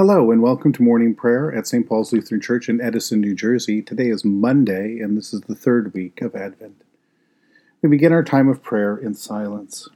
Hello, 0.00 0.30
and 0.30 0.40
welcome 0.40 0.72
to 0.74 0.82
morning 0.84 1.12
prayer 1.12 1.52
at 1.52 1.66
St. 1.66 1.84
Paul's 1.88 2.12
Lutheran 2.12 2.40
Church 2.40 2.68
in 2.68 2.80
Edison, 2.80 3.20
New 3.20 3.34
Jersey. 3.34 3.82
Today 3.82 4.10
is 4.10 4.24
Monday, 4.24 5.00
and 5.00 5.16
this 5.16 5.34
is 5.34 5.40
the 5.40 5.56
third 5.56 5.92
week 5.92 6.22
of 6.22 6.36
Advent. 6.36 6.84
We 7.82 7.88
begin 7.88 8.12
our 8.12 8.22
time 8.22 8.46
of 8.46 8.62
prayer 8.62 8.96
in 8.96 9.16
silence. 9.16 9.88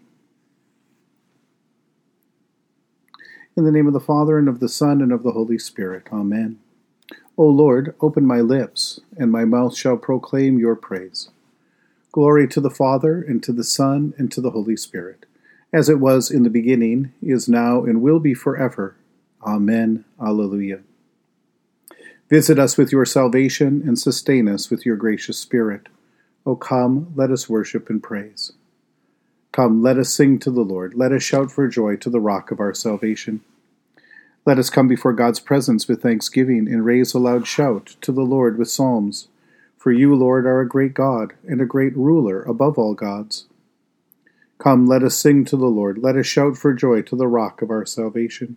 In 3.56 3.64
the 3.64 3.70
name 3.70 3.86
of 3.86 3.92
the 3.92 4.00
Father, 4.00 4.38
and 4.38 4.48
of 4.48 4.58
the 4.58 4.68
Son, 4.68 5.00
and 5.00 5.12
of 5.12 5.22
the 5.22 5.30
Holy 5.30 5.56
Spirit. 5.56 6.08
Amen. 6.12 6.58
O 7.38 7.44
Lord, 7.46 7.94
open 8.00 8.26
my 8.26 8.40
lips, 8.40 8.98
and 9.16 9.30
my 9.30 9.44
mouth 9.44 9.76
shall 9.76 9.96
proclaim 9.96 10.58
your 10.58 10.74
praise. 10.74 11.30
Glory 12.10 12.48
to 12.48 12.60
the 12.60 12.70
Father, 12.70 13.22
and 13.22 13.40
to 13.44 13.52
the 13.52 13.62
Son, 13.62 14.14
and 14.18 14.32
to 14.32 14.40
the 14.40 14.50
Holy 14.50 14.76
Spirit, 14.76 15.26
as 15.72 15.88
it 15.88 16.00
was 16.00 16.28
in 16.28 16.42
the 16.42 16.50
beginning, 16.50 17.12
is 17.22 17.48
now, 17.48 17.84
and 17.84 18.02
will 18.02 18.18
be 18.18 18.34
forever 18.34 18.96
Amen. 19.44 20.04
Alleluia. 20.20 20.80
Visit 22.30 22.58
us 22.58 22.78
with 22.78 22.92
your 22.92 23.04
salvation 23.04 23.82
and 23.86 23.98
sustain 23.98 24.48
us 24.48 24.70
with 24.70 24.86
your 24.86 24.96
gracious 24.96 25.38
Spirit. 25.38 25.88
O 26.46 26.56
come, 26.56 27.12
let 27.14 27.30
us 27.30 27.48
worship 27.48 27.90
and 27.90 28.02
praise. 28.02 28.52
Come, 29.52 29.82
let 29.82 29.98
us 29.98 30.14
sing 30.14 30.38
to 30.40 30.50
the 30.50 30.62
Lord. 30.62 30.94
Let 30.94 31.12
us 31.12 31.22
shout 31.22 31.52
for 31.52 31.68
joy 31.68 31.96
to 31.96 32.08
the 32.08 32.20
rock 32.20 32.50
of 32.50 32.58
our 32.58 32.72
salvation. 32.72 33.42
Let 34.46 34.58
us 34.58 34.70
come 34.70 34.88
before 34.88 35.12
God's 35.12 35.40
presence 35.40 35.86
with 35.86 36.02
thanksgiving 36.02 36.66
and 36.66 36.84
raise 36.84 37.14
a 37.14 37.18
loud 37.18 37.46
shout 37.46 37.96
to 38.00 38.12
the 38.12 38.22
Lord 38.22 38.58
with 38.58 38.70
psalms. 38.70 39.28
For 39.76 39.92
you, 39.92 40.14
Lord, 40.14 40.46
are 40.46 40.60
a 40.60 40.68
great 40.68 40.94
God 40.94 41.34
and 41.46 41.60
a 41.60 41.66
great 41.66 41.96
ruler 41.96 42.42
above 42.42 42.78
all 42.78 42.94
gods. 42.94 43.46
Come, 44.58 44.86
let 44.86 45.02
us 45.02 45.16
sing 45.16 45.44
to 45.46 45.56
the 45.56 45.66
Lord. 45.66 45.98
Let 45.98 46.16
us 46.16 46.26
shout 46.26 46.56
for 46.56 46.72
joy 46.72 47.02
to 47.02 47.16
the 47.16 47.28
rock 47.28 47.62
of 47.62 47.70
our 47.70 47.84
salvation. 47.84 48.56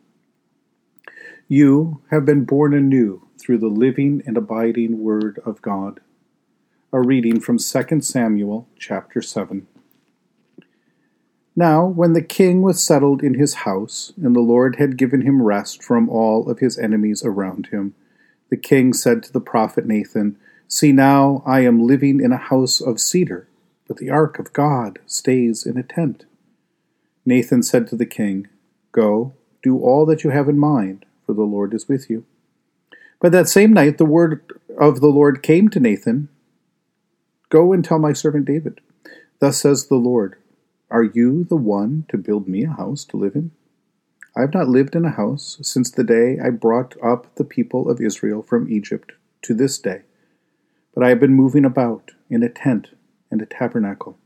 You 1.51 1.99
have 2.11 2.23
been 2.23 2.45
born 2.45 2.73
anew 2.73 3.27
through 3.37 3.57
the 3.57 3.67
living 3.67 4.23
and 4.25 4.37
abiding 4.37 5.03
Word 5.03 5.41
of 5.45 5.61
God. 5.61 5.99
A 6.93 7.01
reading 7.01 7.41
from 7.41 7.57
2 7.59 7.99
Samuel 7.99 8.69
chapter 8.79 9.21
7. 9.21 9.67
Now, 11.53 11.85
when 11.85 12.13
the 12.13 12.21
king 12.21 12.61
was 12.61 12.81
settled 12.81 13.21
in 13.21 13.33
his 13.33 13.65
house, 13.65 14.13
and 14.23 14.33
the 14.33 14.39
Lord 14.39 14.77
had 14.77 14.95
given 14.95 15.23
him 15.23 15.41
rest 15.41 15.83
from 15.83 16.07
all 16.07 16.49
of 16.49 16.59
his 16.59 16.79
enemies 16.79 17.21
around 17.25 17.67
him, 17.67 17.95
the 18.49 18.55
king 18.55 18.93
said 18.93 19.21
to 19.23 19.33
the 19.33 19.41
prophet 19.41 19.85
Nathan, 19.85 20.37
See 20.69 20.93
now, 20.93 21.43
I 21.45 21.65
am 21.65 21.85
living 21.85 22.21
in 22.21 22.31
a 22.31 22.37
house 22.37 22.79
of 22.79 23.01
cedar, 23.01 23.49
but 23.89 23.97
the 23.97 24.09
ark 24.09 24.39
of 24.39 24.53
God 24.53 24.99
stays 25.05 25.65
in 25.65 25.77
a 25.77 25.83
tent. 25.83 26.23
Nathan 27.25 27.61
said 27.61 27.87
to 27.87 27.97
the 27.97 28.05
king, 28.05 28.47
Go, 28.93 29.33
do 29.61 29.79
all 29.79 30.05
that 30.05 30.23
you 30.23 30.29
have 30.29 30.47
in 30.47 30.57
mind 30.57 31.05
for 31.31 31.35
the 31.35 31.43
Lord 31.43 31.73
is 31.73 31.87
with 31.87 32.09
you. 32.09 32.25
But 33.21 33.31
that 33.31 33.47
same 33.47 33.71
night 33.71 33.97
the 33.97 34.03
word 34.03 34.59
of 34.77 34.99
the 34.99 35.07
Lord 35.07 35.41
came 35.41 35.69
to 35.69 35.79
Nathan 35.79 36.27
Go 37.47 37.71
and 37.71 37.85
tell 37.85 37.99
my 37.99 38.11
servant 38.11 38.45
David, 38.45 38.81
Thus 39.39 39.57
says 39.57 39.87
the 39.87 39.95
Lord, 39.95 40.35
Are 40.89 41.03
you 41.05 41.45
the 41.45 41.55
one 41.55 42.05
to 42.09 42.17
build 42.17 42.49
me 42.49 42.65
a 42.65 42.71
house 42.71 43.05
to 43.05 43.17
live 43.17 43.35
in? 43.35 43.51
I 44.35 44.41
have 44.41 44.53
not 44.53 44.67
lived 44.67 44.93
in 44.93 45.05
a 45.05 45.11
house 45.11 45.57
since 45.61 45.89
the 45.89 46.03
day 46.03 46.37
I 46.37 46.49
brought 46.49 46.95
up 47.01 47.33
the 47.35 47.45
people 47.45 47.89
of 47.89 48.01
Israel 48.01 48.41
from 48.41 48.69
Egypt 48.69 49.13
to 49.43 49.53
this 49.53 49.79
day, 49.79 50.01
but 50.93 51.01
I 51.01 51.09
have 51.09 51.21
been 51.21 51.33
moving 51.33 51.63
about 51.63 52.11
in 52.29 52.43
a 52.43 52.49
tent 52.49 52.89
and 53.29 53.41
a 53.41 53.45
tabernacle. 53.45 54.17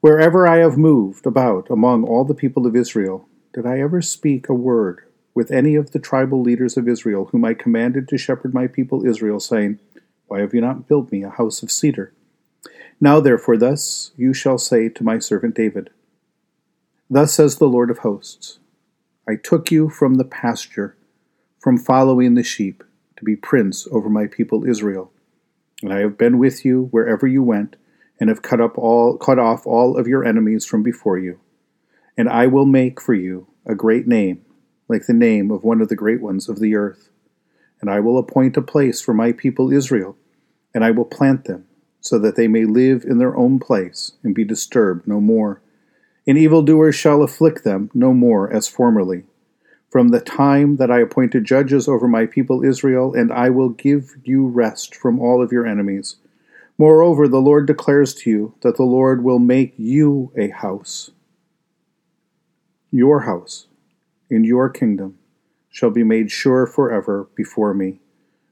Wherever 0.00 0.48
I 0.48 0.56
have 0.56 0.76
moved 0.76 1.24
about 1.24 1.70
among 1.70 2.02
all 2.02 2.24
the 2.24 2.34
people 2.34 2.66
of 2.66 2.74
Israel, 2.74 3.28
did 3.54 3.64
I 3.64 3.78
ever 3.78 4.02
speak 4.02 4.48
a 4.48 4.54
word 4.54 5.04
with 5.34 5.50
any 5.50 5.74
of 5.74 5.92
the 5.92 5.98
tribal 5.98 6.42
leaders 6.42 6.76
of 6.76 6.88
Israel, 6.88 7.26
whom 7.26 7.44
I 7.44 7.54
commanded 7.54 8.08
to 8.08 8.18
shepherd 8.18 8.52
my 8.52 8.66
people 8.66 9.06
Israel, 9.06 9.40
saying, 9.40 9.78
Why 10.26 10.40
have 10.40 10.54
you 10.54 10.60
not 10.60 10.88
built 10.88 11.12
me 11.12 11.22
a 11.22 11.30
house 11.30 11.62
of 11.62 11.70
cedar? 11.70 12.12
Now 13.00 13.20
therefore, 13.20 13.56
thus 13.56 14.12
you 14.16 14.34
shall 14.34 14.58
say 14.58 14.88
to 14.88 15.04
my 15.04 15.18
servant 15.18 15.54
David, 15.54 15.90
Thus 17.08 17.34
says 17.34 17.56
the 17.56 17.68
Lord 17.68 17.90
of 17.90 17.98
hosts, 17.98 18.58
I 19.28 19.36
took 19.36 19.70
you 19.70 19.88
from 19.88 20.14
the 20.14 20.24
pasture, 20.24 20.96
from 21.58 21.78
following 21.78 22.34
the 22.34 22.42
sheep, 22.42 22.84
to 23.16 23.24
be 23.24 23.36
prince 23.36 23.86
over 23.90 24.08
my 24.08 24.26
people 24.26 24.68
Israel. 24.68 25.12
And 25.82 25.92
I 25.92 26.00
have 26.00 26.18
been 26.18 26.38
with 26.38 26.64
you 26.64 26.88
wherever 26.90 27.26
you 27.26 27.42
went, 27.42 27.76
and 28.18 28.28
have 28.28 28.42
cut 28.42 28.60
up 28.60 28.76
all 28.76 29.16
cut 29.16 29.38
off 29.38 29.66
all 29.66 29.96
of 29.96 30.06
your 30.06 30.24
enemies 30.24 30.66
from 30.66 30.82
before 30.82 31.18
you. 31.18 31.40
And 32.16 32.28
I 32.28 32.46
will 32.46 32.66
make 32.66 33.00
for 33.00 33.14
you 33.14 33.46
a 33.64 33.74
great 33.74 34.06
name 34.06 34.44
like 34.90 35.06
the 35.06 35.14
name 35.14 35.52
of 35.52 35.62
one 35.62 35.80
of 35.80 35.88
the 35.88 35.94
great 35.94 36.20
ones 36.20 36.48
of 36.48 36.58
the 36.58 36.74
earth. 36.74 37.10
And 37.80 37.88
I 37.88 38.00
will 38.00 38.18
appoint 38.18 38.56
a 38.56 38.62
place 38.62 39.00
for 39.00 39.14
my 39.14 39.30
people 39.30 39.72
Israel, 39.72 40.16
and 40.74 40.84
I 40.84 40.90
will 40.90 41.04
plant 41.04 41.44
them, 41.44 41.66
so 42.00 42.18
that 42.18 42.34
they 42.34 42.48
may 42.48 42.64
live 42.64 43.04
in 43.04 43.18
their 43.18 43.36
own 43.36 43.60
place 43.60 44.12
and 44.24 44.34
be 44.34 44.44
disturbed 44.44 45.06
no 45.06 45.20
more. 45.20 45.62
And 46.26 46.36
evildoers 46.36 46.96
shall 46.96 47.22
afflict 47.22 47.62
them 47.62 47.90
no 47.94 48.12
more 48.12 48.52
as 48.52 48.66
formerly. 48.66 49.22
From 49.88 50.08
the 50.08 50.20
time 50.20 50.76
that 50.76 50.90
I 50.90 51.00
appointed 51.00 51.44
judges 51.44 51.86
over 51.86 52.08
my 52.08 52.26
people 52.26 52.64
Israel, 52.64 53.14
and 53.14 53.32
I 53.32 53.48
will 53.48 53.70
give 53.70 54.16
you 54.24 54.48
rest 54.48 54.94
from 54.94 55.20
all 55.20 55.40
of 55.40 55.52
your 55.52 55.66
enemies. 55.66 56.16
Moreover, 56.78 57.28
the 57.28 57.38
Lord 57.38 57.66
declares 57.66 58.12
to 58.14 58.30
you 58.30 58.54
that 58.62 58.76
the 58.76 58.82
Lord 58.82 59.22
will 59.22 59.38
make 59.38 59.74
you 59.76 60.32
a 60.36 60.48
house, 60.48 61.10
your 62.90 63.20
house 63.20 63.66
in 64.30 64.44
your 64.44 64.70
kingdom 64.70 65.18
shall 65.70 65.90
be 65.90 66.04
made 66.04 66.30
sure 66.30 66.66
forever 66.66 67.28
before 67.34 67.74
me. 67.74 68.00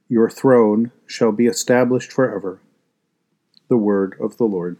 Your 0.08 0.30
throne 0.30 0.90
shall 1.06 1.32
be 1.32 1.46
established 1.46 2.12
forever. 2.12 2.60
The 3.68 3.76
word 3.76 4.16
of 4.20 4.38
the 4.38 4.44
Lord. 4.44 4.78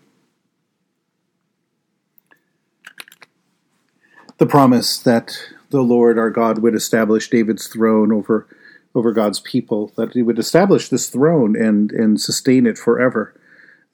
The 4.39 4.47
promise 4.47 4.99
that 4.99 5.37
the 5.71 5.83
Lord 5.83 6.19
our 6.19 6.31
God 6.31 6.61
would 6.61 6.75
establish 6.75 7.29
David's 7.29 7.67
throne 7.67 8.13
over 8.13 8.47
over 8.95 9.13
God's 9.13 9.39
people, 9.41 9.93
that 9.97 10.15
he 10.15 10.23
would 10.23 10.39
establish 10.39 10.89
this 10.89 11.09
throne 11.09 11.55
and, 11.55 11.93
and 11.93 12.21
sustain 12.21 12.67
it 12.67 12.79
forever, 12.79 13.39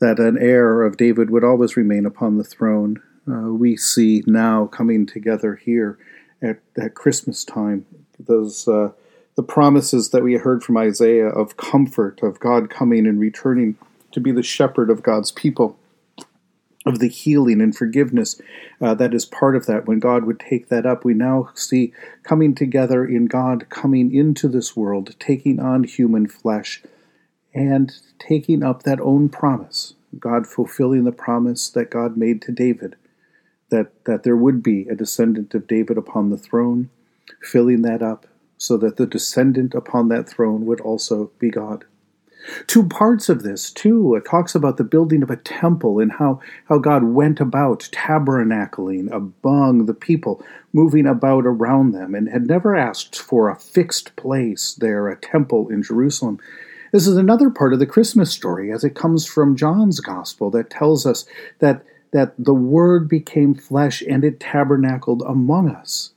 that 0.00 0.19
an 0.19 0.38
heir 0.38 0.82
of 0.82 0.97
David 0.97 1.31
would 1.31 1.44
always 1.44 1.76
remain 1.76 2.06
upon 2.06 2.38
the 2.38 2.44
throne. 2.44 3.03
Uh, 3.28 3.53
we 3.53 3.76
see 3.76 4.22
now 4.26 4.66
coming 4.66 5.04
together 5.04 5.56
here 5.56 5.98
at, 6.44 6.59
at 6.81 6.94
Christmas 6.94 7.44
time. 7.44 7.87
Those 8.19 8.69
uh, 8.69 8.91
the 9.37 9.43
promises 9.43 10.10
that 10.10 10.22
we 10.22 10.34
heard 10.34 10.62
from 10.62 10.77
Isaiah 10.77 11.28
of 11.28 11.56
comfort, 11.56 12.22
of 12.22 12.38
God 12.38 12.71
coming 12.71 13.06
and 13.06 13.19
returning 13.19 13.77
to 14.12 14.21
be 14.21 14.31
the 14.31 14.43
shepherd 14.43 14.91
of 14.91 15.03
God's 15.03 15.33
people, 15.33 15.77
of 16.87 17.00
the 17.00 17.09
healing 17.09 17.60
and 17.60 17.77
forgiveness 17.77 18.41
uh, 18.81 18.94
that 18.94 19.15
is 19.15 19.25
part 19.25 19.56
of 19.56 19.66
that. 19.66 19.87
When 19.87 19.99
God 19.99 20.25
would 20.25 20.38
take 20.38 20.69
that 20.69 20.87
up, 20.87 21.04
we 21.04 21.15
now 21.15 21.50
see 21.54 21.93
coming 22.22 22.54
together 22.54 23.04
in 23.04 23.27
God 23.27 23.69
coming 23.71 24.15
into 24.15 24.47
this 24.47 24.77
world, 24.77 25.16
taking 25.18 25.59
on 25.59 25.83
human 25.84 26.28
flesh, 26.28 26.83
and 27.53 27.92
taking 28.18 28.63
up 28.63 28.83
that 28.83 29.01
own 29.01 29.28
promise. 29.28 29.95
God 30.18 30.47
fulfilling 30.47 31.03
the 31.03 31.13
promise 31.13 31.68
that 31.71 31.91
God 31.91 32.16
made 32.16 32.41
to 32.42 32.53
David 32.53 32.95
that, 33.74 34.04
that 34.04 34.22
there 34.22 34.36
would 34.36 34.62
be 34.62 34.86
a 34.88 34.94
descendant 34.94 35.53
of 35.53 35.66
David 35.66 35.98
upon 35.98 36.30
the 36.30 36.38
throne, 36.38 36.91
filling 37.42 37.82
that 37.82 38.03
up 38.03 38.26
so 38.56 38.76
that 38.76 38.97
the 38.97 39.06
descendant 39.06 39.74
upon 39.74 40.09
that 40.09 40.28
throne 40.28 40.65
would 40.65 40.80
also 40.80 41.32
be 41.41 41.50
God. 41.50 41.84
Two 42.68 42.86
parts 42.86 43.28
of 43.28 43.42
this, 43.42 43.72
too, 43.72 44.15
it 44.15 44.24
talks 44.24 44.54
about 44.54 44.76
the 44.76 44.84
building 44.84 45.24
of 45.24 45.30
a 45.30 45.36
temple 45.36 45.98
and 45.98 46.12
how, 46.12 46.41
how 46.68 46.78
God 46.78 47.03
went 47.03 47.41
about 47.41 47.88
tabernacling 47.91 49.10
among 49.10 49.86
the 49.86 49.94
people, 49.94 50.44
moving 50.72 51.06
about 51.06 51.47
around 51.47 51.92
them, 51.92 52.15
and 52.15 52.28
had 52.28 52.47
never 52.47 52.77
asked 52.77 53.18
for 53.18 53.48
a 53.48 53.59
fixed 53.59 54.15
place 54.15 54.74
there, 54.74 55.09
a 55.09 55.16
temple 55.16 55.68
in 55.68 55.82
Jerusalem. 55.82 56.38
This 56.92 57.09
is 57.09 57.16
another 57.16 57.50
part 57.50 57.72
of 57.72 57.80
the 57.80 57.86
Christmas 57.86 58.30
story 58.30 58.70
as 58.70 58.84
it 58.84 58.94
comes 58.94 59.27
from 59.27 59.56
John's 59.56 59.98
Gospel 59.98 60.50
that 60.50 60.70
tells 60.70 61.06
us 61.06 61.24
that 61.59 61.84
that 62.15 62.33
the 62.39 62.55
Word 62.55 63.09
became 63.09 63.57
flesh 63.57 64.01
and 64.09 64.25
it 64.25 64.39
tabernacled 64.39 65.22
among 65.27 65.69
us. 65.69 66.13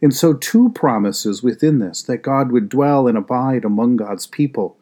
And 0.00 0.14
so, 0.14 0.32
two 0.32 0.70
promises 0.70 1.42
within 1.42 1.80
this 1.80 2.02
that 2.04 2.22
God 2.22 2.52
would 2.52 2.68
dwell 2.68 3.08
and 3.08 3.18
abide 3.18 3.64
among 3.64 3.96
God's 3.96 4.28
people 4.28 4.76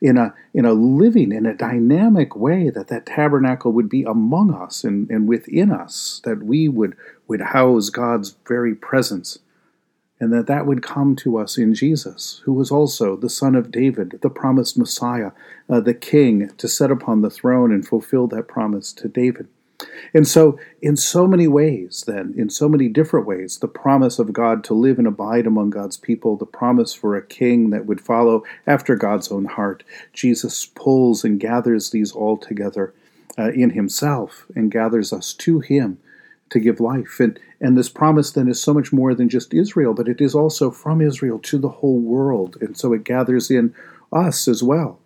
in 0.00 0.16
a, 0.16 0.34
in 0.54 0.64
a 0.64 0.72
living, 0.72 1.30
in 1.30 1.44
a 1.44 1.54
dynamic 1.54 2.34
way, 2.34 2.70
that 2.70 2.88
that 2.88 3.04
tabernacle 3.04 3.72
would 3.72 3.90
be 3.90 4.02
among 4.02 4.54
us 4.54 4.82
and, 4.82 5.10
and 5.10 5.28
within 5.28 5.70
us, 5.70 6.22
that 6.24 6.42
we 6.42 6.68
would, 6.68 6.96
would 7.28 7.40
house 7.40 7.90
God's 7.90 8.34
very 8.46 8.74
presence 8.74 9.38
and 10.20 10.32
that 10.32 10.46
that 10.46 10.64
would 10.64 10.82
come 10.82 11.14
to 11.16 11.36
us 11.36 11.58
in 11.58 11.74
Jesus, 11.74 12.40
who 12.44 12.52
was 12.54 12.70
also 12.70 13.14
the 13.14 13.28
son 13.28 13.54
of 13.54 13.70
David, 13.70 14.20
the 14.22 14.30
promised 14.30 14.78
Messiah, 14.78 15.32
uh, 15.68 15.80
the 15.80 15.92
king 15.92 16.48
to 16.56 16.66
set 16.66 16.90
upon 16.90 17.20
the 17.20 17.30
throne 17.30 17.72
and 17.72 17.86
fulfill 17.86 18.26
that 18.28 18.48
promise 18.48 18.92
to 18.94 19.08
David. 19.08 19.48
And 20.12 20.26
so, 20.26 20.58
in 20.80 20.96
so 20.96 21.26
many 21.26 21.48
ways, 21.48 22.04
then, 22.06 22.34
in 22.36 22.50
so 22.50 22.68
many 22.68 22.88
different 22.88 23.26
ways, 23.26 23.58
the 23.58 23.68
promise 23.68 24.18
of 24.18 24.32
God 24.32 24.64
to 24.64 24.74
live 24.74 24.98
and 24.98 25.06
abide 25.06 25.46
among 25.46 25.70
God's 25.70 25.96
people, 25.96 26.36
the 26.36 26.46
promise 26.46 26.94
for 26.94 27.16
a 27.16 27.26
king 27.26 27.70
that 27.70 27.86
would 27.86 28.00
follow 28.00 28.42
after 28.66 28.96
God's 28.96 29.30
own 29.30 29.46
heart, 29.46 29.84
Jesus 30.12 30.66
pulls 30.66 31.24
and 31.24 31.40
gathers 31.40 31.90
these 31.90 32.12
all 32.12 32.36
together 32.36 32.94
uh, 33.38 33.50
in 33.52 33.70
himself 33.70 34.46
and 34.54 34.70
gathers 34.70 35.12
us 35.12 35.32
to 35.34 35.60
him 35.60 35.98
to 36.50 36.60
give 36.60 36.80
life. 36.80 37.18
And, 37.20 37.38
and 37.60 37.76
this 37.76 37.88
promise 37.88 38.30
then 38.30 38.48
is 38.48 38.62
so 38.62 38.72
much 38.72 38.92
more 38.92 39.14
than 39.14 39.28
just 39.28 39.54
Israel, 39.54 39.94
but 39.94 40.08
it 40.08 40.20
is 40.20 40.34
also 40.34 40.70
from 40.70 41.00
Israel 41.00 41.38
to 41.40 41.58
the 41.58 41.68
whole 41.68 42.00
world. 42.00 42.56
And 42.60 42.76
so 42.76 42.92
it 42.92 43.04
gathers 43.04 43.50
in 43.50 43.74
us 44.12 44.46
as 44.46 44.62
well, 44.62 45.00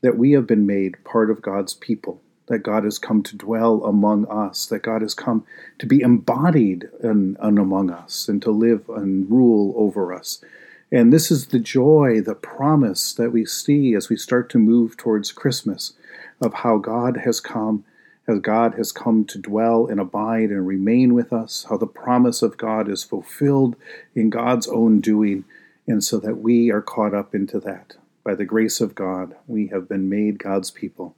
that 0.00 0.16
we 0.16 0.32
have 0.32 0.46
been 0.46 0.66
made 0.66 1.02
part 1.04 1.30
of 1.30 1.42
God's 1.42 1.74
people, 1.74 2.20
that 2.46 2.62
God 2.62 2.84
has 2.84 2.98
come 2.98 3.22
to 3.22 3.36
dwell 3.36 3.82
among 3.84 4.26
us, 4.26 4.66
that 4.66 4.82
God 4.82 5.02
has 5.02 5.14
come 5.14 5.46
to 5.78 5.86
be 5.86 6.00
embodied 6.00 6.88
in, 7.02 7.36
in 7.42 7.58
among 7.58 7.90
us 7.90 8.28
and 8.28 8.42
to 8.42 8.50
live 8.50 8.88
and 8.88 9.30
rule 9.30 9.72
over 9.76 10.12
us. 10.12 10.44
And 10.92 11.12
this 11.12 11.30
is 11.30 11.46
the 11.46 11.58
joy, 11.58 12.20
the 12.20 12.34
promise 12.34 13.14
that 13.14 13.32
we 13.32 13.46
see 13.46 13.94
as 13.94 14.08
we 14.08 14.16
start 14.16 14.50
to 14.50 14.58
move 14.58 14.96
towards 14.96 15.32
Christmas 15.32 15.94
of 16.40 16.54
how 16.54 16.78
God 16.78 17.18
has 17.18 17.40
come 17.40 17.84
as 18.26 18.38
God 18.38 18.74
has 18.74 18.92
come 18.92 19.24
to 19.26 19.38
dwell 19.38 19.86
and 19.86 20.00
abide 20.00 20.50
and 20.50 20.66
remain 20.66 21.14
with 21.14 21.32
us, 21.32 21.66
how 21.68 21.76
the 21.76 21.86
promise 21.86 22.42
of 22.42 22.56
God 22.56 22.88
is 22.88 23.04
fulfilled 23.04 23.76
in 24.14 24.30
God's 24.30 24.66
own 24.66 25.00
doing, 25.00 25.44
and 25.86 26.02
so 26.02 26.18
that 26.18 26.38
we 26.38 26.70
are 26.70 26.80
caught 26.80 27.14
up 27.14 27.34
into 27.34 27.60
that. 27.60 27.96
By 28.24 28.34
the 28.34 28.46
grace 28.46 28.80
of 28.80 28.94
God, 28.94 29.36
we 29.46 29.66
have 29.66 29.88
been 29.88 30.08
made 30.08 30.38
God's 30.38 30.70
people, 30.70 31.14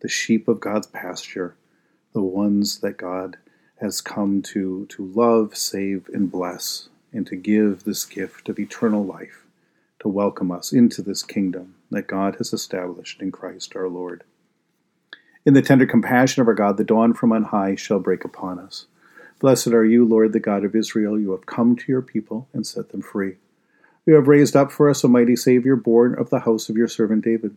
the 0.00 0.08
sheep 0.08 0.48
of 0.48 0.60
God's 0.60 0.86
pasture, 0.86 1.56
the 2.12 2.22
ones 2.22 2.80
that 2.80 2.96
God 2.96 3.36
has 3.76 4.00
come 4.00 4.42
to, 4.42 4.86
to 4.86 5.04
love, 5.04 5.56
save, 5.56 6.08
and 6.12 6.30
bless, 6.30 6.88
and 7.12 7.26
to 7.26 7.36
give 7.36 7.84
this 7.84 8.04
gift 8.04 8.48
of 8.48 8.58
eternal 8.58 9.04
life, 9.04 9.44
to 10.00 10.08
welcome 10.08 10.50
us 10.50 10.72
into 10.72 11.02
this 11.02 11.22
kingdom 11.22 11.74
that 11.90 12.06
God 12.06 12.36
has 12.36 12.52
established 12.52 13.20
in 13.20 13.30
Christ 13.30 13.76
our 13.76 13.88
Lord. 13.88 14.24
In 15.44 15.54
the 15.54 15.62
tender 15.62 15.86
compassion 15.86 16.42
of 16.42 16.48
our 16.48 16.54
God, 16.54 16.76
the 16.76 16.84
dawn 16.84 17.14
from 17.14 17.32
on 17.32 17.44
high 17.44 17.76
shall 17.76 18.00
break 18.00 18.24
upon 18.24 18.58
us. 18.58 18.86
Blessed 19.38 19.68
are 19.68 19.84
you, 19.84 20.04
Lord, 20.04 20.32
the 20.32 20.40
God 20.40 20.64
of 20.64 20.74
Israel. 20.74 21.20
You 21.20 21.32
have 21.32 21.46
come 21.46 21.76
to 21.76 21.84
your 21.92 22.02
people 22.02 22.48
and 22.52 22.66
set 22.66 22.88
them 22.90 23.02
free. 23.02 23.36
You 24.06 24.14
have 24.14 24.28
raised 24.28 24.56
up 24.56 24.72
for 24.72 24.88
us 24.88 25.04
a 25.04 25.08
mighty 25.08 25.36
Savior, 25.36 25.76
born 25.76 26.18
of 26.18 26.30
the 26.30 26.40
house 26.40 26.68
of 26.68 26.76
your 26.76 26.88
servant 26.88 27.24
David. 27.24 27.56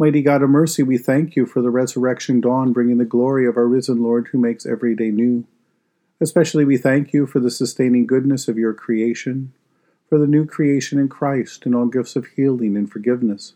Mighty 0.00 0.22
God 0.22 0.42
of 0.42 0.48
mercy, 0.48 0.82
we 0.82 0.96
thank 0.96 1.36
you 1.36 1.44
for 1.44 1.60
the 1.60 1.68
resurrection 1.68 2.40
dawn 2.40 2.72
bringing 2.72 2.96
the 2.96 3.04
glory 3.04 3.46
of 3.46 3.58
our 3.58 3.66
risen 3.66 4.02
Lord 4.02 4.28
who 4.32 4.38
makes 4.38 4.64
every 4.64 4.96
day 4.96 5.10
new. 5.10 5.46
Especially 6.22 6.64
we 6.64 6.78
thank 6.78 7.12
you 7.12 7.26
for 7.26 7.38
the 7.38 7.50
sustaining 7.50 8.06
goodness 8.06 8.48
of 8.48 8.56
your 8.56 8.72
creation, 8.72 9.52
for 10.08 10.18
the 10.18 10.26
new 10.26 10.46
creation 10.46 10.98
in 10.98 11.10
Christ 11.10 11.66
and 11.66 11.74
all 11.74 11.84
gifts 11.84 12.16
of 12.16 12.28
healing 12.28 12.78
and 12.78 12.90
forgiveness 12.90 13.52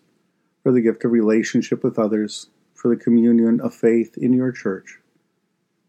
for 0.63 0.71
the 0.71 0.83
gift 0.83 1.03
of 1.07 1.13
relationship 1.13 1.83
with 1.83 1.99
others, 1.99 2.49
for 2.75 2.95
the 2.95 3.03
communion 3.03 3.59
of 3.59 3.75
faith 3.75 4.19
in 4.19 4.35
your 4.35 4.53
church. 4.53 4.99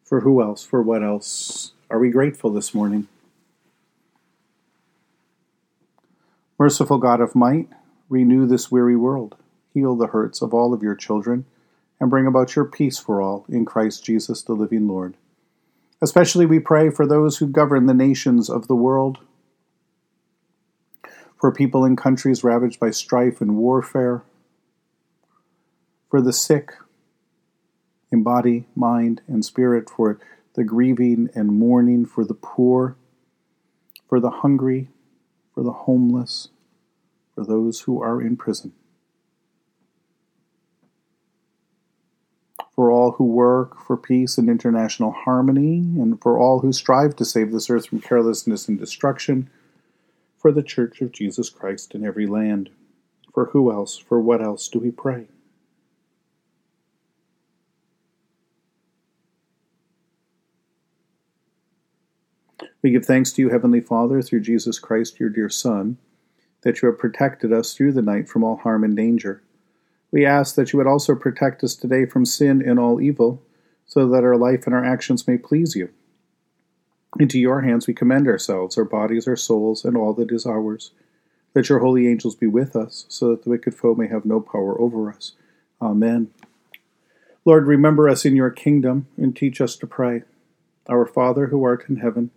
For 0.05 0.21
who 0.21 0.41
else, 0.41 0.63
for 0.63 0.81
what 0.81 1.03
else 1.03 1.73
are 1.89 1.99
we 1.99 2.09
grateful 2.09 2.49
this 2.49 2.73
morning? 2.73 3.09
Merciful 6.57 6.97
God 6.97 7.19
of 7.19 7.35
might, 7.35 7.67
renew 8.07 8.47
this 8.47 8.71
weary 8.71 8.95
world, 8.95 9.35
heal 9.75 9.95
the 9.95 10.07
hurts 10.07 10.41
of 10.41 10.53
all 10.53 10.73
of 10.73 10.81
your 10.81 10.95
children, 10.95 11.45
and 11.99 12.09
bring 12.09 12.25
about 12.25 12.55
your 12.55 12.65
peace 12.65 12.97
for 12.97 13.21
all 13.21 13.45
in 13.49 13.65
Christ 13.65 14.03
Jesus 14.03 14.41
the 14.41 14.53
living 14.53 14.87
Lord. 14.87 15.15
Especially 16.01 16.45
we 16.45 16.59
pray 16.59 16.89
for 16.89 17.05
those 17.05 17.37
who 17.37 17.47
govern 17.47 17.85
the 17.85 17.93
nations 17.93 18.49
of 18.49 18.67
the 18.67 18.75
world, 18.75 19.19
for 21.39 21.51
people 21.51 21.83
in 21.83 21.95
countries 21.95 22.43
ravaged 22.43 22.79
by 22.79 22.89
strife 22.89 23.41
and 23.41 23.57
warfare, 23.57 24.23
for 26.09 26.21
the 26.21 26.33
sick 26.33 26.71
in 28.11 28.23
body, 28.23 28.65
mind, 28.75 29.21
and 29.27 29.43
spirit, 29.43 29.89
for 29.89 30.17
the 30.53 30.63
grieving 30.63 31.29
and 31.35 31.49
mourning, 31.49 32.05
for 32.05 32.23
the 32.23 32.33
poor, 32.33 32.95
for 34.07 34.21
the 34.21 34.29
hungry, 34.29 34.87
for 35.53 35.63
the 35.63 35.71
homeless, 35.71 36.47
for 37.33 37.43
those 37.43 37.81
who 37.81 38.01
are 38.01 38.21
in 38.21 38.37
prison. 38.37 38.71
For 42.75 42.91
all 42.91 43.13
who 43.13 43.23
work 43.23 43.79
for 43.79 43.95
peace 43.95 44.37
and 44.37 44.49
international 44.49 45.11
harmony, 45.11 45.77
and 45.77 46.21
for 46.21 46.37
all 46.37 46.59
who 46.59 46.73
strive 46.73 47.15
to 47.15 47.25
save 47.25 47.51
this 47.51 47.69
earth 47.69 47.87
from 47.87 48.01
carelessness 48.01 48.67
and 48.67 48.77
destruction, 48.77 49.49
for 50.37 50.51
the 50.51 50.61
Church 50.61 51.01
of 51.01 51.13
Jesus 51.13 51.49
Christ 51.49 51.95
in 51.95 52.05
every 52.05 52.27
land. 52.27 52.69
For 53.33 53.45
who 53.45 53.71
else, 53.71 53.97
for 53.97 54.19
what 54.19 54.41
else 54.41 54.67
do 54.67 54.79
we 54.79 54.91
pray? 54.91 55.27
We 62.81 62.91
give 62.91 63.05
thanks 63.05 63.31
to 63.33 63.41
you, 63.41 63.49
Heavenly 63.49 63.81
Father, 63.81 64.21
through 64.21 64.41
Jesus 64.41 64.77
Christ, 64.77 65.19
your 65.19 65.29
dear 65.29 65.49
Son, 65.49 65.97
that 66.61 66.81
you 66.81 66.87
have 66.87 66.99
protected 66.99 67.51
us 67.51 67.73
through 67.73 67.93
the 67.93 68.03
night 68.03 68.29
from 68.29 68.43
all 68.43 68.57
harm 68.57 68.83
and 68.83 68.95
danger. 68.95 69.41
We 70.15 70.25
ask 70.25 70.55
that 70.55 70.71
you 70.71 70.77
would 70.77 70.87
also 70.87 71.13
protect 71.13 71.61
us 71.61 71.75
today 71.75 72.05
from 72.05 72.23
sin 72.23 72.61
and 72.65 72.79
all 72.79 73.01
evil, 73.01 73.43
so 73.85 74.07
that 74.07 74.23
our 74.23 74.37
life 74.37 74.65
and 74.65 74.73
our 74.73 74.85
actions 74.85 75.27
may 75.27 75.37
please 75.37 75.75
you. 75.75 75.89
Into 77.19 77.37
your 77.37 77.63
hands 77.63 77.85
we 77.85 77.93
commend 77.93 78.25
ourselves, 78.25 78.77
our 78.77 78.85
bodies, 78.85 79.27
our 79.27 79.35
souls, 79.35 79.83
and 79.83 79.97
all 79.97 80.13
that 80.13 80.31
is 80.31 80.45
ours. 80.45 80.91
That 81.51 81.67
your 81.67 81.79
holy 81.79 82.07
angels 82.07 82.33
be 82.33 82.47
with 82.47 82.77
us, 82.77 83.05
so 83.09 83.31
that 83.31 83.43
the 83.43 83.49
wicked 83.49 83.75
foe 83.75 83.93
may 83.93 84.07
have 84.07 84.23
no 84.23 84.39
power 84.39 84.79
over 84.79 85.11
us. 85.11 85.33
Amen. 85.81 86.31
Lord, 87.43 87.67
remember 87.67 88.07
us 88.07 88.23
in 88.23 88.37
your 88.37 88.51
kingdom, 88.51 89.07
and 89.17 89.35
teach 89.35 89.59
us 89.59 89.75
to 89.75 89.85
pray. 89.85 90.23
Our 90.87 91.05
Father, 91.05 91.47
who 91.47 91.61
art 91.65 91.89
in 91.89 91.97
heaven, 91.97 92.31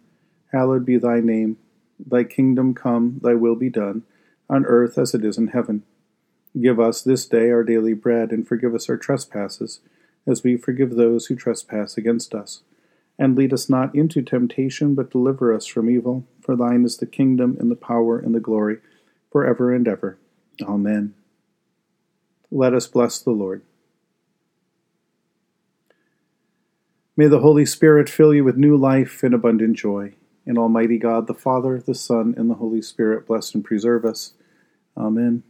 Hallowed 0.51 0.85
be 0.85 0.99
thy 0.99 1.21
name. 1.21 1.59
Thy 2.05 2.25
kingdom 2.25 2.75
come, 2.75 3.21
thy 3.23 3.35
will 3.35 3.55
be 3.55 3.71
done, 3.71 4.03
on 4.51 4.67
earth 4.67 4.99
as 4.99 5.15
it 5.15 5.25
is 5.25 5.39
in 5.39 5.49
heaven. 5.49 5.85
Give 6.61 6.81
us 6.81 7.03
this 7.03 7.27
day 7.27 7.51
our 7.51 7.63
daily 7.63 7.93
bread, 7.93 8.31
and 8.31 8.47
forgive 8.47 8.75
us 8.75 8.89
our 8.89 8.97
trespasses, 8.97 9.81
as 10.27 10.43
we 10.43 10.57
forgive 10.57 10.97
those 10.97 11.27
who 11.27 11.37
trespass 11.37 11.97
against 11.97 12.35
us. 12.35 12.63
And 13.19 13.37
lead 13.37 13.53
us 13.53 13.69
not 13.69 13.95
into 13.95 14.23
temptation, 14.23 14.95
but 14.95 15.11
deliver 15.11 15.53
us 15.53 15.67
from 15.67 15.91
evil. 15.91 16.27
For 16.41 16.57
thine 16.57 16.85
is 16.85 16.97
the 16.97 17.07
kingdom, 17.07 17.57
and 17.61 17.71
the 17.71 17.77
power, 17.77 18.19
and 18.19 18.35
the 18.35 18.41
glory, 18.41 18.79
for 19.31 19.45
ever 19.45 19.75
and 19.75 19.87
ever. 19.87 20.19
Amen. 20.63 21.15
Let 22.51 22.75
us 22.75 22.87
bless 22.87 23.19
the 23.19 23.31
Lord. 23.31 23.63
May 27.17 27.27
the 27.27 27.41
Holy 27.41 27.67
Spirit 27.67 28.09
fill 28.09 28.33
you 28.33 28.45
with 28.45 28.57
new 28.57 28.77
life 28.77 29.23
and 29.23 29.35
abundant 29.35 29.77
joy. 29.77 30.15
And 30.47 30.57
Almighty 30.57 30.99
God, 30.99 31.27
the 31.27 31.35
Father, 31.35 31.79
the 31.79 31.95
Son, 31.95 32.33
and 32.37 32.49
the 32.49 32.55
Holy 32.55 32.81
Spirit 32.81 33.27
bless 33.27 33.55
and 33.55 33.65
preserve 33.65 34.05
us. 34.05 34.33
Amen. 34.97 35.43